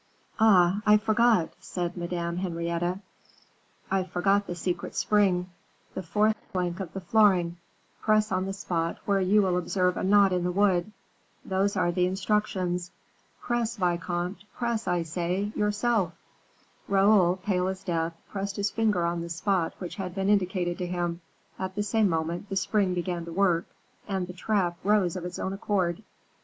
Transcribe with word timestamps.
"Ah, 0.39 0.81
I 0.83 0.97
forgot," 0.97 1.53
said 1.59 1.95
Madame 1.95 2.37
Henrietta, 2.37 3.01
"I 3.91 4.03
forgot 4.03 4.47
the 4.47 4.55
secret 4.55 4.95
spring; 4.95 5.51
the 5.93 6.01
fourth 6.01 6.35
plank 6.51 6.79
of 6.79 6.93
the 6.93 7.01
flooring, 7.01 7.57
press 8.01 8.31
on 8.31 8.47
the 8.47 8.53
spot 8.53 8.97
where 9.05 9.21
you 9.21 9.43
will 9.43 9.59
observe 9.59 9.97
a 9.97 10.03
knot 10.03 10.33
in 10.33 10.43
the 10.43 10.51
wood. 10.51 10.91
Those 11.45 11.77
are 11.77 11.91
the 11.91 12.07
instructions; 12.07 12.89
press, 13.41 13.75
vicomte! 13.75 14.43
press, 14.55 14.87
I 14.87 15.03
say, 15.03 15.51
yourself." 15.55 16.13
Raoul, 16.87 17.35
pale 17.35 17.67
as 17.67 17.83
death, 17.83 18.19
pressed 18.31 18.55
his 18.55 18.71
finger 18.71 19.05
on 19.05 19.21
the 19.21 19.29
spot 19.29 19.75
which 19.77 19.97
had 19.97 20.15
been 20.15 20.29
indicated 20.29 20.79
to 20.79 20.87
him; 20.87 21.21
at 21.59 21.75
the 21.75 21.83
same 21.83 22.09
moment 22.09 22.49
the 22.49 22.55
spring 22.55 22.95
began 22.95 23.23
to 23.25 23.31
work, 23.31 23.65
and 24.07 24.25
the 24.25 24.33
trap 24.33 24.77
rose 24.83 25.15
of 25.15 25.25
its 25.25 25.37
own 25.37 25.53
accord. 25.53 26.01